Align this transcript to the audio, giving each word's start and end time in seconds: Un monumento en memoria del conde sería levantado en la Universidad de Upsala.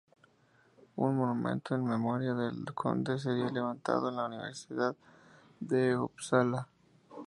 Un 0.95 1.15
monumento 1.15 1.75
en 1.75 1.85
memoria 1.85 2.33
del 2.33 2.65
conde 2.73 3.19
sería 3.19 3.49
levantado 3.51 4.09
en 4.09 4.15
la 4.15 4.25
Universidad 4.25 4.95
de 5.59 5.95
Upsala. 5.95 6.67